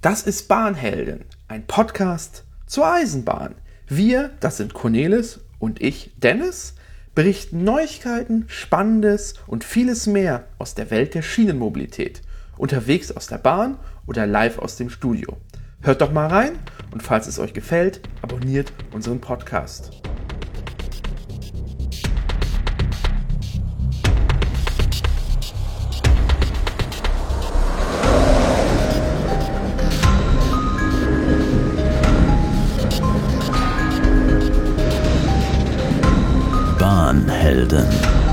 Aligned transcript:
Das 0.00 0.22
ist 0.22 0.46
Bahnhelden, 0.46 1.24
ein 1.48 1.66
Podcast 1.66 2.44
zur 2.66 2.86
Eisenbahn. 2.86 3.56
Wir, 3.88 4.30
das 4.38 4.58
sind 4.58 4.72
Cornelis 4.72 5.40
und 5.58 5.82
ich, 5.82 6.12
Dennis, 6.18 6.74
berichten 7.16 7.64
Neuigkeiten, 7.64 8.44
Spannendes 8.46 9.34
und 9.48 9.64
vieles 9.64 10.06
mehr 10.06 10.44
aus 10.58 10.76
der 10.76 10.92
Welt 10.92 11.14
der 11.14 11.22
Schienenmobilität. 11.22 12.22
Unterwegs 12.56 13.10
aus 13.10 13.26
der 13.26 13.38
Bahn 13.38 13.76
oder 14.06 14.24
live 14.24 14.60
aus 14.60 14.76
dem 14.76 14.88
Studio. 14.88 15.36
Hört 15.80 16.00
doch 16.00 16.12
mal 16.12 16.28
rein 16.28 16.52
und 16.92 17.02
falls 17.02 17.26
es 17.26 17.40
euch 17.40 17.52
gefällt, 17.52 18.00
abonniert 18.22 18.72
unseren 18.92 19.20
Podcast. 19.20 19.90
Bahnhelden. 36.78 38.27